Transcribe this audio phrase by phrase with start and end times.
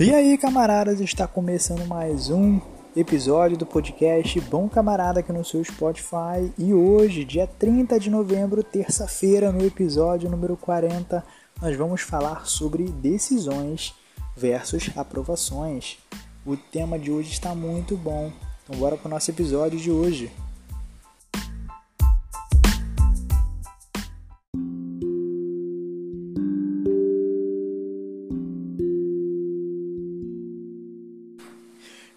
[0.00, 2.58] E aí, camaradas, está começando mais um
[2.96, 6.50] episódio do podcast Bom Camarada aqui no seu Spotify.
[6.56, 11.22] E hoje, dia 30 de novembro, terça-feira, no episódio número 40,
[11.60, 13.92] nós vamos falar sobre decisões
[14.34, 15.98] versus aprovações.
[16.46, 18.32] O tema de hoje está muito bom.
[18.64, 20.32] Então bora para o nosso episódio de hoje.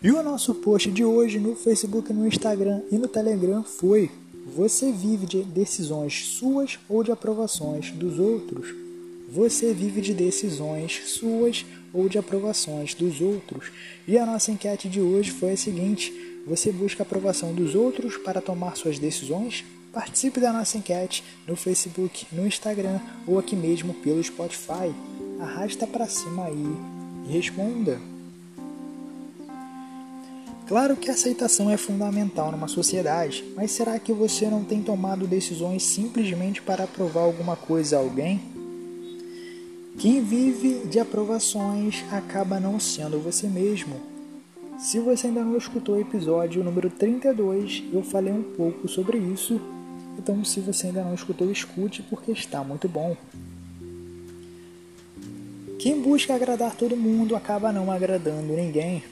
[0.04, 4.12] E o nosso post de hoje no Facebook, no Instagram e no Telegram foi:
[4.54, 8.76] Você vive de decisões suas ou de aprovações dos outros?
[9.32, 13.72] Você vive de decisões suas ou de aprovações dos outros?
[14.06, 16.14] E a nossa enquete de hoje foi a seguinte:
[16.46, 19.64] Você busca a aprovação dos outros para tomar suas decisões?
[19.94, 24.94] Participe da nossa enquete no Facebook, no Instagram ou aqui mesmo pelo Spotify.
[25.40, 26.76] Arrasta para cima aí
[27.26, 28.13] e responda.
[30.68, 35.28] Claro que a aceitação é fundamental numa sociedade, mas será que você não tem tomado
[35.28, 38.40] decisões simplesmente para aprovar alguma coisa a alguém?
[40.00, 44.00] Quem vive de aprovações acaba não sendo você mesmo.
[44.80, 49.62] Se você ainda não escutou o episódio número 32, eu falei um pouco sobre isso.
[50.18, 53.16] Então, se você ainda não escutou, escute porque está muito bom.
[55.78, 59.04] Quem busca agradar todo mundo acaba não agradando ninguém.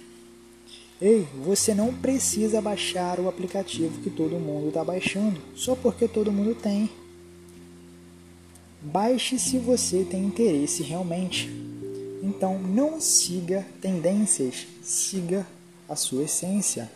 [1.02, 6.32] Ei, você não precisa baixar o aplicativo que todo mundo está baixando só porque todo
[6.32, 6.88] mundo tem.
[8.80, 11.50] Baixe se você tem interesse realmente.
[12.22, 15.48] Então não siga tendências, siga
[15.90, 16.88] a sua essência.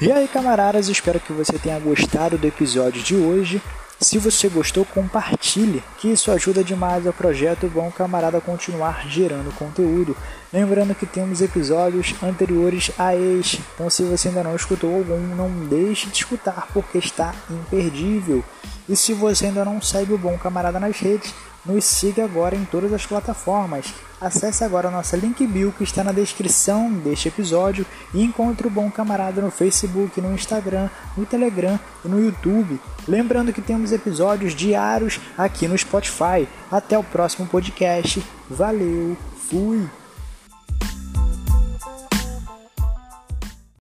[0.00, 3.60] E aí, camaradas, espero que você tenha gostado do episódio de hoje.
[4.00, 10.16] Se você gostou, compartilhe, que isso ajuda demais ao projeto Bom Camarada continuar gerando conteúdo.
[10.52, 15.50] Lembrando que temos episódios anteriores a este, então se você ainda não escutou algum, não
[15.66, 18.44] deixe de escutar porque está imperdível.
[18.88, 21.34] E se você ainda não segue o Bom Camarada nas redes,
[21.68, 23.92] nos siga agora em todas as plataformas.
[24.20, 28.70] Acesse agora a nossa link bio que está na descrição deste episódio e encontre o
[28.70, 32.80] Bom Camarada no Facebook, no Instagram, no Telegram e no YouTube.
[33.06, 36.48] Lembrando que temos episódios diários aqui no Spotify.
[36.70, 38.24] Até o próximo podcast.
[38.50, 39.16] Valeu,
[39.48, 39.97] fui!